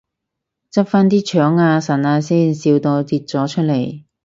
[0.71, 4.03] 執返啲腸啊腎啊先，笑到跌咗出嚟